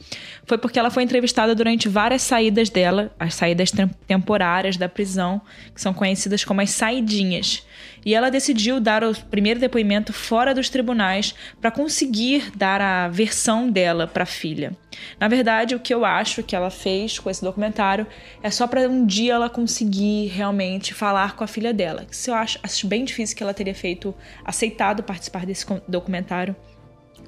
Foi 0.46 0.56
porque 0.56 0.78
ela 0.78 0.90
foi 0.90 1.02
entrevistada 1.02 1.54
durante 1.54 1.88
várias 1.88 2.22
saídas 2.22 2.70
dela, 2.70 3.14
as 3.18 3.34
saídas 3.34 3.70
temporárias 4.06 4.76
da 4.78 4.88
prisão, 4.88 5.42
que 5.74 5.80
são 5.80 5.92
conhecidas 5.92 6.42
como 6.42 6.62
as 6.62 6.70
saidinhas. 6.70 7.62
E 8.04 8.14
ela 8.14 8.30
decidiu 8.30 8.80
dar 8.80 9.04
o 9.04 9.14
primeiro 9.14 9.60
depoimento 9.60 10.12
fora 10.12 10.54
dos 10.54 10.68
tribunais 10.68 11.34
para 11.60 11.70
conseguir 11.70 12.50
dar 12.56 12.80
a 12.80 13.08
versão 13.08 13.70
dela 13.70 14.06
para 14.06 14.24
a 14.24 14.26
filha. 14.26 14.76
Na 15.18 15.28
verdade, 15.28 15.74
o 15.74 15.80
que 15.80 15.92
eu 15.92 16.04
acho 16.04 16.42
que 16.42 16.56
ela 16.56 16.70
fez 16.70 17.18
com 17.18 17.30
esse 17.30 17.42
documentário 17.42 18.06
é 18.42 18.50
só 18.50 18.66
para 18.66 18.88
um 18.88 19.04
dia 19.04 19.34
ela 19.34 19.50
conseguir 19.50 20.28
realmente 20.28 20.92
falar 20.94 21.36
com 21.36 21.44
a 21.44 21.46
filha 21.46 21.72
dela. 21.72 22.06
Isso 22.10 22.30
eu 22.30 22.34
acho, 22.34 22.58
acho 22.62 22.86
bem 22.86 23.04
difícil 23.04 23.36
que 23.36 23.42
ela 23.42 23.54
teria 23.54 23.74
feito, 23.74 24.14
aceitado 24.44 25.02
participar 25.02 25.46
desse 25.46 25.66
documentário, 25.86 26.56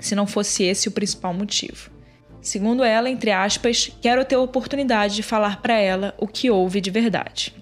se 0.01 0.15
não 0.15 0.27
fosse 0.27 0.65
esse 0.65 0.89
o 0.89 0.93
principal 0.93 1.33
motivo. 1.33 1.91
Segundo 2.41 2.83
ela, 2.83 3.09
entre 3.09 3.31
aspas, 3.31 3.97
quero 4.03 4.25
ter 4.25 4.35
a 4.35 4.41
oportunidade 4.41 5.15
de 5.15 5.23
falar 5.23 5.63
para 5.63 5.75
ela 5.75 6.13
o 6.19 6.27
que 6.27 6.51
houve 6.51 6.81
de 6.81 6.91
verdade. 6.91 7.55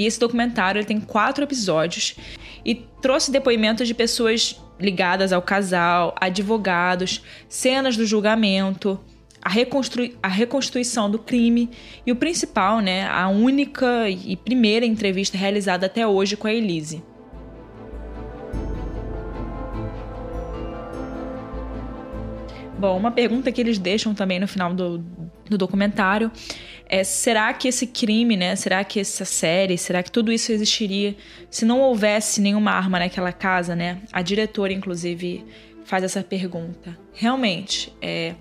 E 0.00 0.06
esse 0.06 0.18
documentário 0.18 0.82
tem 0.82 0.98
quatro 0.98 1.44
episódios 1.44 2.16
e 2.64 2.74
trouxe 2.74 3.30
depoimentos 3.30 3.86
de 3.86 3.92
pessoas 3.92 4.58
ligadas 4.78 5.30
ao 5.30 5.42
casal, 5.42 6.14
advogados, 6.18 7.22
cenas 7.50 7.98
do 7.98 8.06
julgamento, 8.06 8.98
a, 9.42 9.50
reconstru 9.50 10.10
a 10.22 10.28
reconstituição 10.28 11.10
do 11.10 11.18
crime 11.18 11.68
e 12.06 12.10
o 12.10 12.16
principal, 12.16 12.80
né, 12.80 13.06
a 13.08 13.28
única 13.28 14.08
e 14.08 14.34
primeira 14.36 14.86
entrevista 14.86 15.36
realizada 15.36 15.84
até 15.84 16.06
hoje 16.06 16.34
com 16.34 16.46
a 16.48 16.52
Elise. 16.54 17.04
Bom, 22.78 22.96
uma 22.96 23.10
pergunta 23.10 23.52
que 23.52 23.60
eles 23.60 23.78
deixam 23.78 24.14
também 24.14 24.40
no 24.40 24.48
final 24.48 24.72
do, 24.72 25.04
do 25.50 25.58
documentário 25.58 26.30
é 26.86 27.04
será 27.04 27.52
que 27.52 27.68
esse 27.68 27.86
crime, 27.86 28.36
né? 28.36 28.56
Será 28.56 28.82
que 28.82 29.00
essa 29.00 29.24
série, 29.24 29.76
será 29.76 30.02
que 30.02 30.10
tudo 30.10 30.32
isso 30.32 30.50
existiria 30.50 31.14
se 31.50 31.64
não 31.64 31.80
houvesse 31.80 32.40
nenhuma 32.40 32.72
arma 32.72 32.98
naquela 32.98 33.32
casa, 33.32 33.76
né? 33.76 33.98
A 34.12 34.22
diretora, 34.22 34.72
inclusive, 34.72 35.44
faz 35.84 36.02
essa 36.02 36.22
pergunta. 36.22 36.98
Realmente, 37.12 37.92
é, 38.00 38.34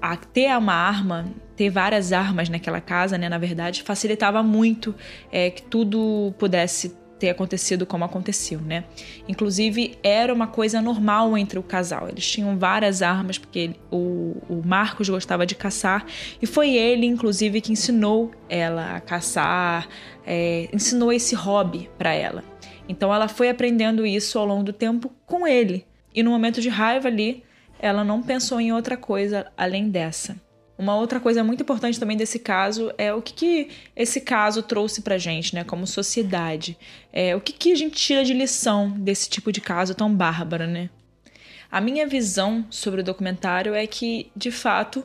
a 0.00 0.16
ter 0.16 0.56
uma 0.56 0.74
arma, 0.74 1.26
ter 1.56 1.70
várias 1.70 2.12
armas 2.12 2.48
naquela 2.48 2.80
casa, 2.80 3.18
né? 3.18 3.28
Na 3.28 3.38
verdade, 3.38 3.82
facilitava 3.82 4.42
muito 4.42 4.94
é, 5.32 5.50
que 5.50 5.62
tudo 5.62 6.32
pudesse 6.38 6.96
ter 7.18 7.30
acontecido 7.30 7.84
como 7.84 8.04
aconteceu, 8.04 8.60
né? 8.60 8.84
Inclusive, 9.26 9.98
era 10.02 10.32
uma 10.32 10.46
coisa 10.46 10.80
normal 10.80 11.36
entre 11.36 11.58
o 11.58 11.62
casal. 11.62 12.08
Eles 12.08 12.28
tinham 12.30 12.58
várias 12.58 13.02
armas, 13.02 13.38
porque 13.38 13.72
o, 13.90 14.36
o 14.48 14.62
Marcos 14.64 15.08
gostava 15.08 15.44
de 15.44 15.54
caçar, 15.54 16.06
e 16.40 16.46
foi 16.46 16.74
ele, 16.74 17.06
inclusive, 17.06 17.60
que 17.60 17.72
ensinou 17.72 18.30
ela 18.48 18.96
a 18.96 19.00
caçar, 19.00 19.88
é, 20.26 20.68
ensinou 20.72 21.12
esse 21.12 21.34
hobby 21.34 21.90
para 21.98 22.12
ela. 22.12 22.44
Então, 22.88 23.12
ela 23.12 23.28
foi 23.28 23.48
aprendendo 23.48 24.06
isso 24.06 24.38
ao 24.38 24.46
longo 24.46 24.62
do 24.62 24.72
tempo 24.72 25.12
com 25.26 25.46
ele. 25.46 25.84
E 26.14 26.22
no 26.22 26.30
momento 26.30 26.60
de 26.60 26.68
raiva 26.68 27.08
ali, 27.08 27.44
ela 27.78 28.02
não 28.02 28.22
pensou 28.22 28.60
em 28.60 28.72
outra 28.72 28.96
coisa 28.96 29.46
além 29.56 29.88
dessa. 29.90 30.36
Uma 30.78 30.94
outra 30.94 31.18
coisa 31.18 31.42
muito 31.42 31.64
importante 31.64 31.98
também 31.98 32.16
desse 32.16 32.38
caso 32.38 32.92
é 32.96 33.12
o 33.12 33.20
que, 33.20 33.34
que 33.34 33.68
esse 33.96 34.20
caso 34.20 34.62
trouxe 34.62 35.02
pra 35.02 35.18
gente, 35.18 35.52
né, 35.52 35.64
como 35.64 35.84
sociedade. 35.88 36.78
É, 37.12 37.34
o 37.34 37.40
que, 37.40 37.52
que 37.52 37.72
a 37.72 37.74
gente 37.74 37.96
tira 37.96 38.24
de 38.24 38.32
lição 38.32 38.90
desse 38.90 39.28
tipo 39.28 39.50
de 39.50 39.60
caso 39.60 39.92
tão 39.92 40.14
bárbaro, 40.14 40.68
né? 40.68 40.88
A 41.68 41.80
minha 41.80 42.06
visão 42.06 42.64
sobre 42.70 43.00
o 43.00 43.04
documentário 43.04 43.74
é 43.74 43.88
que, 43.88 44.30
de 44.36 44.52
fato, 44.52 45.04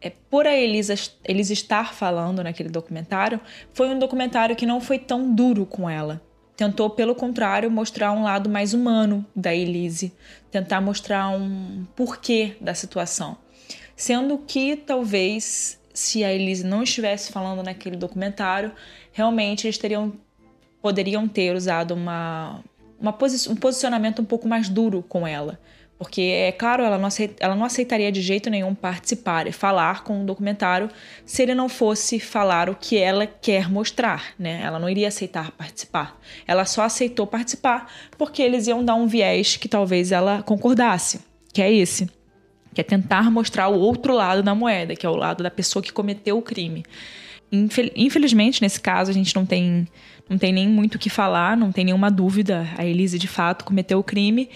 é, 0.00 0.10
por 0.30 0.46
a 0.46 0.56
Elisa, 0.56 0.94
Elisa 1.24 1.52
estar 1.52 1.92
falando 1.92 2.44
naquele 2.44 2.68
documentário, 2.68 3.40
foi 3.74 3.88
um 3.88 3.98
documentário 3.98 4.54
que 4.54 4.64
não 4.64 4.80
foi 4.80 4.98
tão 4.98 5.34
duro 5.34 5.66
com 5.66 5.90
ela. 5.90 6.22
Tentou, 6.56 6.88
pelo 6.88 7.16
contrário, 7.16 7.70
mostrar 7.70 8.12
um 8.12 8.22
lado 8.22 8.48
mais 8.48 8.72
humano 8.72 9.26
da 9.34 9.52
Elise, 9.52 10.12
tentar 10.52 10.80
mostrar 10.80 11.30
um 11.30 11.84
porquê 11.96 12.56
da 12.60 12.74
situação. 12.74 13.36
Sendo 14.00 14.38
que 14.38 14.76
talvez 14.76 15.78
se 15.92 16.24
a 16.24 16.32
Elise 16.32 16.64
não 16.64 16.82
estivesse 16.82 17.30
falando 17.30 17.62
naquele 17.62 17.96
documentário, 17.96 18.72
realmente 19.12 19.66
eles 19.66 19.76
teriam 19.76 20.14
poderiam 20.80 21.28
ter 21.28 21.54
usado 21.54 21.92
uma, 21.92 22.64
uma 22.98 23.12
posi 23.12 23.46
um 23.50 23.54
posicionamento 23.54 24.22
um 24.22 24.24
pouco 24.24 24.48
mais 24.48 24.70
duro 24.70 25.04
com 25.06 25.26
ela. 25.26 25.60
Porque, 25.98 26.22
é 26.22 26.50
claro, 26.50 26.82
ela 26.82 26.96
não, 26.96 27.08
aceita, 27.08 27.44
ela 27.44 27.54
não 27.54 27.66
aceitaria 27.66 28.10
de 28.10 28.22
jeito 28.22 28.48
nenhum 28.48 28.74
participar 28.74 29.46
e 29.46 29.52
falar 29.52 30.02
com 30.02 30.22
o 30.22 30.24
documentário 30.24 30.88
se 31.26 31.42
ele 31.42 31.54
não 31.54 31.68
fosse 31.68 32.18
falar 32.18 32.70
o 32.70 32.74
que 32.74 32.96
ela 32.96 33.26
quer 33.26 33.70
mostrar, 33.70 34.32
né? 34.38 34.62
Ela 34.64 34.78
não 34.78 34.88
iria 34.88 35.08
aceitar 35.08 35.50
participar. 35.50 36.18
Ela 36.46 36.64
só 36.64 36.84
aceitou 36.84 37.26
participar 37.26 37.92
porque 38.16 38.40
eles 38.40 38.66
iam 38.66 38.82
dar 38.82 38.94
um 38.94 39.06
viés 39.06 39.58
que 39.58 39.68
talvez 39.68 40.10
ela 40.10 40.42
concordasse, 40.42 41.20
que 41.52 41.60
é 41.60 41.70
esse 41.70 42.08
que 42.74 42.80
é 42.80 42.84
tentar 42.84 43.30
mostrar 43.30 43.68
o 43.68 43.78
outro 43.78 44.14
lado 44.14 44.42
da 44.42 44.54
moeda, 44.54 44.94
que 44.94 45.04
é 45.04 45.08
o 45.08 45.16
lado 45.16 45.42
da 45.42 45.50
pessoa 45.50 45.82
que 45.82 45.92
cometeu 45.92 46.38
o 46.38 46.42
crime. 46.42 46.84
Infelizmente, 47.96 48.62
nesse 48.62 48.80
caso, 48.80 49.10
a 49.10 49.14
gente 49.14 49.34
não 49.34 49.44
tem, 49.44 49.88
não 50.28 50.38
tem 50.38 50.52
nem 50.52 50.68
muito 50.68 50.94
o 50.94 50.98
que 50.98 51.10
falar, 51.10 51.56
não 51.56 51.72
tem 51.72 51.84
nenhuma 51.84 52.10
dúvida. 52.10 52.68
A 52.78 52.84
Elise, 52.84 53.18
de 53.18 53.26
fato, 53.26 53.64
cometeu 53.64 53.98
o 53.98 54.04
crime 54.04 54.48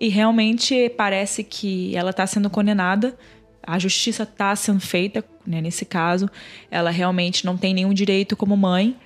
e 0.00 0.08
realmente 0.08 0.88
parece 0.96 1.44
que 1.44 1.94
ela 1.94 2.10
está 2.10 2.26
sendo 2.26 2.48
condenada. 2.48 3.14
A 3.62 3.78
justiça 3.78 4.22
está 4.22 4.56
sendo 4.56 4.80
feita, 4.80 5.22
né, 5.46 5.60
nesse 5.60 5.84
caso. 5.84 6.30
Ela 6.70 6.88
realmente 6.88 7.44
não 7.44 7.58
tem 7.58 7.74
nenhum 7.74 7.92
direito 7.92 8.34
como 8.34 8.56
mãe. 8.56 8.96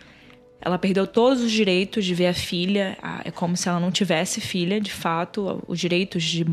Ela 0.61 0.79
perdeu 0.79 1.05
todos 1.05 1.43
os 1.43 1.51
direitos 1.51 2.05
de 2.05 2.15
ver 2.15 2.29
a 2.29 2.35
filha. 2.35 2.97
É 3.25 3.33
como 3.33 3.57
se 3.57 3.69
ela 3.69 3.81
não 3.81 3.91
tivesse 3.91 4.41
filha, 4.41 4.81
de 4.81 4.93
fato. 4.93 5.61
Os 5.67 5.81
direitos 5.81 6.23
de 6.23 6.47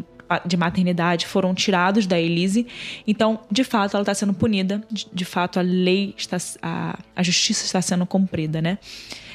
de 0.45 0.57
maternidade 0.57 1.25
foram 1.25 1.53
tirados 1.53 2.05
da 2.05 2.19
Elise. 2.19 2.67
Então, 3.07 3.39
de 3.51 3.63
fato, 3.63 3.95
ela 3.95 4.03
está 4.03 4.13
sendo 4.13 4.33
punida. 4.33 4.81
De, 4.91 5.07
de, 5.12 5.25
fato, 5.25 5.59
a 5.59 5.62
lei 5.62 6.13
está, 6.17 6.38
a, 6.62 7.00
a 7.15 7.24
justiça 7.24 7.65
está 7.65 7.81
sendo 7.81 8.05
cumprida, 8.05 8.62
né? 8.62 8.77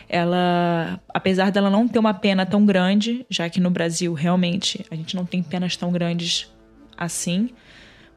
Ela, 0.09 1.01
apesar 1.13 1.51
dela 1.51 1.71
não 1.71 1.89
ter 1.89 1.99
uma 1.99 2.15
pena 2.15 2.45
tão 2.45 2.65
grande, 2.65 3.27
já 3.29 3.49
que 3.49 3.59
no 3.59 3.71
Brasil 3.71 4.13
realmente 4.13 4.85
a 4.91 4.95
gente 4.95 5.17
não 5.17 5.25
tem 5.25 5.43
penas 5.43 5.77
tão 5.77 5.91
grandes 5.91 6.53
assim, 6.97 7.51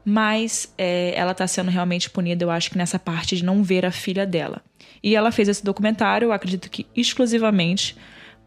mas 0.04 0.72
é, 0.78 1.12
ela 1.16 1.32
está 1.32 1.46
sendo 1.46 1.70
realmente 1.70 2.08
punida, 2.08 2.44
eu 2.44 2.50
acho 2.50 2.70
que 2.70 2.78
nessa 2.78 2.98
parte 2.98 3.36
de 3.36 3.44
não 3.44 3.62
ver 3.62 3.84
a 3.84 3.90
filha 3.90 4.26
dela. 4.26 4.62
E 5.02 5.16
ela 5.16 5.32
fez 5.32 5.48
esse 5.48 5.64
documentário, 5.64 6.26
eu 6.26 6.32
acredito 6.32 6.70
que 6.70 6.86
exclusivamente 6.94 7.96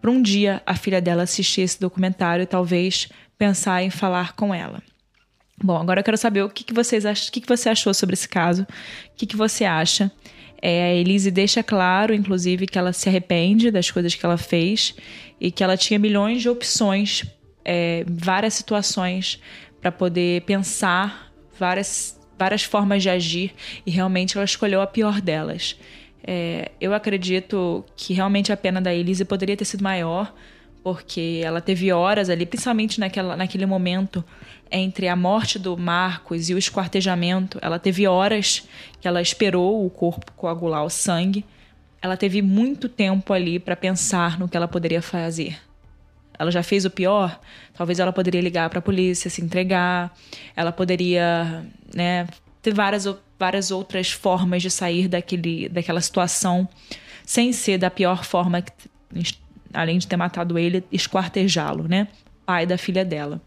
para 0.01 0.09
um 0.09 0.21
dia 0.21 0.61
a 0.65 0.75
filha 0.75 0.99
dela 0.99 1.23
assistir 1.23 1.61
esse 1.61 1.79
documentário 1.79 2.43
e 2.43 2.47
talvez 2.47 3.09
pensar 3.41 3.81
em 3.81 3.89
falar 3.89 4.33
com 4.33 4.53
ela. 4.53 4.83
Bom, 5.63 5.75
agora 5.75 6.01
eu 6.01 6.03
quero 6.03 6.15
saber 6.15 6.43
o 6.43 6.49
que, 6.49 6.63
que 6.63 6.75
vocês 6.75 7.07
acham, 7.07 7.27
o 7.27 7.31
que, 7.31 7.41
que 7.41 7.47
você 7.47 7.69
achou 7.69 7.91
sobre 7.91 8.13
esse 8.13 8.29
caso, 8.29 8.61
o 8.61 9.15
que, 9.15 9.25
que 9.25 9.35
você 9.35 9.65
acha. 9.65 10.11
É, 10.61 10.83
a 10.83 10.93
Elise 10.93 11.31
deixa 11.31 11.63
claro, 11.63 12.13
inclusive, 12.13 12.67
que 12.67 12.77
ela 12.77 12.93
se 12.93 13.09
arrepende 13.09 13.71
das 13.71 13.89
coisas 13.89 14.13
que 14.13 14.23
ela 14.23 14.37
fez 14.37 14.93
e 15.39 15.49
que 15.49 15.63
ela 15.63 15.75
tinha 15.75 15.97
milhões 15.97 16.43
de 16.43 16.49
opções, 16.49 17.23
é, 17.65 18.05
várias 18.07 18.53
situações 18.53 19.39
para 19.81 19.91
poder 19.91 20.41
pensar, 20.41 21.33
várias, 21.57 22.19
várias 22.37 22.61
formas 22.63 23.01
de 23.01 23.09
agir 23.09 23.55
e 23.87 23.89
realmente 23.89 24.37
ela 24.37 24.45
escolheu 24.45 24.81
a 24.81 24.85
pior 24.85 25.19
delas. 25.19 25.79
É, 26.23 26.69
eu 26.79 26.93
acredito 26.93 27.83
que 27.95 28.13
realmente 28.13 28.51
a 28.51 28.57
pena 28.57 28.79
da 28.79 28.93
Elise 28.93 29.25
poderia 29.25 29.57
ter 29.57 29.65
sido 29.65 29.83
maior, 29.83 30.31
porque 30.83 31.41
ela 31.43 31.61
teve 31.61 31.91
horas 31.91 32.29
ali, 32.29 32.45
principalmente 32.45 32.99
naquela, 32.99 33.35
naquele 33.35 33.65
momento 33.65 34.23
entre 34.71 35.07
a 35.07 35.15
morte 35.15 35.59
do 35.59 35.77
Marcos 35.77 36.49
e 36.49 36.53
o 36.53 36.57
esquartejamento, 36.57 37.59
ela 37.61 37.77
teve 37.77 38.07
horas 38.07 38.67
que 38.99 39.07
ela 39.07 39.21
esperou 39.21 39.85
o 39.85 39.89
corpo 39.89 40.31
coagular 40.33 40.83
o 40.83 40.89
sangue. 40.89 41.45
Ela 42.01 42.15
teve 42.15 42.41
muito 42.41 42.87
tempo 42.87 43.33
ali 43.33 43.59
para 43.59 43.75
pensar 43.75 44.39
no 44.39 44.47
que 44.47 44.55
ela 44.55 44.67
poderia 44.67 45.01
fazer. 45.01 45.59
Ela 46.39 46.49
já 46.49 46.63
fez 46.63 46.85
o 46.85 46.89
pior, 46.89 47.39
talvez 47.73 47.99
ela 47.99 48.11
poderia 48.11 48.41
ligar 48.41 48.69
para 48.69 48.79
a 48.79 48.81
polícia, 48.81 49.29
se 49.29 49.43
entregar, 49.43 50.15
ela 50.55 50.71
poderia, 50.71 51.63
né, 51.93 52.27
ter 52.61 52.73
várias, 52.73 53.07
várias 53.37 53.69
outras 53.69 54.11
formas 54.11 54.63
de 54.63 54.71
sair 54.71 55.07
daquele, 55.07 55.69
daquela 55.69 56.01
situação 56.01 56.67
sem 57.23 57.53
ser 57.53 57.77
da 57.77 57.91
pior 57.91 58.23
forma 58.23 58.63
além 59.73 59.97
de 59.97 60.07
ter 60.07 60.17
matado 60.17 60.57
ele, 60.57 60.83
esquartejá-lo, 60.91 61.87
né? 61.87 62.07
Pai 62.45 62.65
da 62.65 62.77
filha 62.77 63.05
dela. 63.05 63.41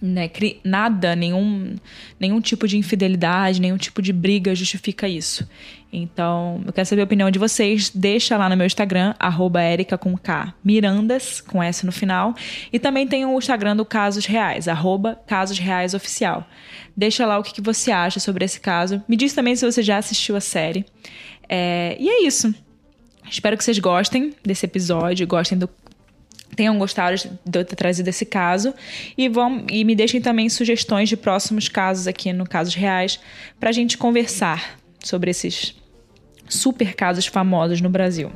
Né? 0.00 0.30
Nada, 0.62 1.16
nenhum, 1.16 1.74
nenhum 2.20 2.40
tipo 2.40 2.68
de 2.68 2.78
infidelidade, 2.78 3.60
nenhum 3.60 3.76
tipo 3.76 4.00
de 4.00 4.12
briga 4.12 4.54
justifica 4.54 5.08
isso. 5.08 5.48
Então, 5.92 6.62
eu 6.66 6.72
quero 6.72 6.86
saber 6.86 7.00
a 7.00 7.04
opinião 7.04 7.30
de 7.30 7.38
vocês. 7.38 7.90
Deixa 7.92 8.36
lá 8.36 8.48
no 8.48 8.56
meu 8.56 8.66
Instagram, 8.66 9.14
arroba 9.18 9.60
com 9.98 10.16
K, 10.16 10.54
Mirandas, 10.62 11.40
com 11.40 11.62
S 11.62 11.84
no 11.84 11.90
final. 11.90 12.34
E 12.72 12.78
também 12.78 13.08
tem 13.08 13.24
o 13.26 13.36
Instagram 13.36 13.74
do 13.74 13.84
Casos 13.84 14.24
Reais, 14.26 14.68
arroba 14.68 15.18
Casos 15.26 15.58
Reais 15.58 15.94
Oficial. 15.94 16.46
Deixa 16.96 17.26
lá 17.26 17.38
o 17.38 17.42
que, 17.42 17.54
que 17.54 17.60
você 17.60 17.90
acha 17.90 18.20
sobre 18.20 18.44
esse 18.44 18.60
caso. 18.60 19.02
Me 19.08 19.16
diz 19.16 19.32
também 19.32 19.56
se 19.56 19.64
você 19.64 19.82
já 19.82 19.98
assistiu 19.98 20.36
a 20.36 20.40
série. 20.40 20.84
É, 21.48 21.96
e 21.98 22.08
é 22.08 22.26
isso. 22.26 22.54
Espero 23.30 23.56
que 23.56 23.64
vocês 23.64 23.78
gostem 23.78 24.34
desse 24.44 24.66
episódio, 24.66 25.26
gostem 25.26 25.58
do 25.58 25.68
tenham 26.56 26.76
gostado 26.76 27.16
de 27.16 27.58
eu 27.58 27.64
ter 27.64 27.76
trazido 27.76 28.08
esse 28.08 28.26
caso 28.26 28.74
e 29.16 29.28
vão 29.28 29.64
e 29.70 29.84
me 29.84 29.94
deixem 29.94 30.20
também 30.20 30.48
sugestões 30.48 31.08
de 31.08 31.16
próximos 31.16 31.68
casos 31.68 32.08
aqui 32.08 32.32
no 32.32 32.48
Casos 32.48 32.74
Reais 32.74 33.20
para 33.60 33.68
a 33.68 33.72
gente 33.72 33.96
conversar 33.96 34.76
sobre 34.98 35.30
esses 35.30 35.76
super 36.48 36.94
casos 36.94 37.26
famosos 37.26 37.80
no 37.80 37.88
Brasil. 37.88 38.32